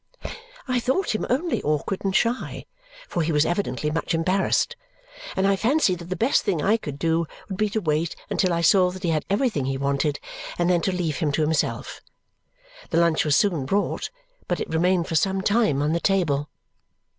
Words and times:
I 0.67 0.79
thought 0.79 1.13
him 1.13 1.27
only 1.29 1.61
awkward 1.61 2.03
and 2.03 2.15
shy, 2.15 2.65
for 3.07 3.21
he 3.21 3.31
was 3.31 3.45
evidently 3.45 3.91
much 3.91 4.15
embarrassed; 4.15 4.75
and 5.35 5.45
I 5.45 5.55
fancied 5.55 5.99
that 5.99 6.09
the 6.09 6.15
best 6.15 6.41
thing 6.41 6.59
I 6.59 6.75
could 6.75 6.97
do 6.97 7.27
would 7.49 7.57
be 7.59 7.69
to 7.69 7.79
wait 7.81 8.15
until 8.27 8.51
I 8.51 8.61
saw 8.61 8.89
that 8.89 9.03
he 9.03 9.09
had 9.09 9.25
everything 9.29 9.65
he 9.65 9.77
wanted 9.77 10.19
and 10.57 10.71
then 10.71 10.81
to 10.81 10.91
leave 10.91 11.17
him 11.17 11.31
to 11.33 11.43
himself. 11.43 12.01
The 12.89 12.97
lunch 12.97 13.23
was 13.23 13.35
soon 13.37 13.67
brought, 13.67 14.09
but 14.47 14.59
it 14.59 14.69
remained 14.73 15.05
for 15.07 15.13
some 15.15 15.43
time 15.43 15.83
on 15.83 15.93
the 15.93 15.99
table. 15.99 16.49